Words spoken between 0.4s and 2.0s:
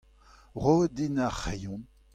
Roit din ar c'hreion.